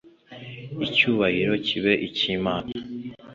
[0.85, 2.71] icyubahiro kibe icy imana.